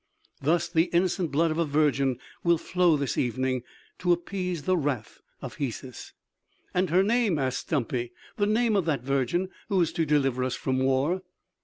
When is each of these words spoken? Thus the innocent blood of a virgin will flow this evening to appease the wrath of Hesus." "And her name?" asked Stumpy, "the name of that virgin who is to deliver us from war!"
Thus 0.41 0.67
the 0.67 0.85
innocent 0.85 1.31
blood 1.31 1.51
of 1.51 1.59
a 1.59 1.63
virgin 1.63 2.17
will 2.43 2.57
flow 2.57 2.97
this 2.97 3.19
evening 3.19 3.61
to 3.99 4.11
appease 4.11 4.63
the 4.63 4.75
wrath 4.75 5.19
of 5.43 5.57
Hesus." 5.57 6.13
"And 6.73 6.89
her 6.89 7.03
name?" 7.03 7.37
asked 7.37 7.59
Stumpy, 7.59 8.11
"the 8.35 8.47
name 8.47 8.75
of 8.75 8.85
that 8.85 9.03
virgin 9.03 9.49
who 9.69 9.79
is 9.79 9.93
to 9.93 10.07
deliver 10.07 10.43
us 10.43 10.55
from 10.55 10.79
war!" 10.79 11.21